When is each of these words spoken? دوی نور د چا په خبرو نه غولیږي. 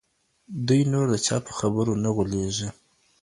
دوی 0.67 0.81
نور 0.91 1.05
د 1.11 1.15
چا 1.25 1.37
په 1.45 1.51
خبرو 1.59 1.93
نه 2.03 2.09
غولیږي. 2.15 2.69